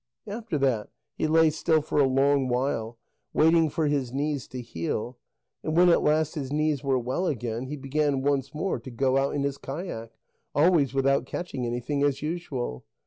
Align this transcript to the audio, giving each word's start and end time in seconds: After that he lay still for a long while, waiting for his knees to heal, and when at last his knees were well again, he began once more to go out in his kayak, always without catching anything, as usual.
After 0.25 0.57
that 0.57 0.89
he 1.13 1.27
lay 1.27 1.51
still 1.51 1.83
for 1.83 1.99
a 1.99 2.07
long 2.07 2.47
while, 2.47 2.97
waiting 3.33 3.69
for 3.69 3.85
his 3.85 4.11
knees 4.11 4.47
to 4.47 4.59
heal, 4.59 5.19
and 5.61 5.77
when 5.77 5.89
at 5.89 6.01
last 6.01 6.33
his 6.33 6.51
knees 6.51 6.83
were 6.83 6.97
well 6.97 7.27
again, 7.27 7.67
he 7.67 7.77
began 7.77 8.23
once 8.23 8.51
more 8.51 8.79
to 8.79 8.89
go 8.89 9.17
out 9.19 9.35
in 9.35 9.43
his 9.43 9.59
kayak, 9.59 10.09
always 10.55 10.95
without 10.95 11.27
catching 11.27 11.67
anything, 11.67 12.01
as 12.01 12.23
usual. 12.23 12.83